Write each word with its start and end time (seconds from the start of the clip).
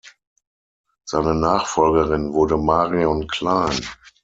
Seine 1.05 1.35
Nachfolgerin 1.35 2.33
wurde 2.33 2.57
Marion 2.57 3.27
Klein. 3.27 3.83